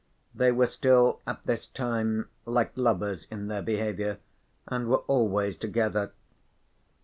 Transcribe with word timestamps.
They 0.33 0.51
were 0.51 0.65
still 0.65 1.21
at 1.27 1.43
this 1.43 1.67
time 1.67 2.27
like 2.47 2.71
lovers 2.75 3.27
in 3.29 3.45
their 3.49 3.61
behaviour 3.61 4.17
and 4.67 4.87
were 4.87 5.03
always 5.05 5.55
together. 5.57 6.11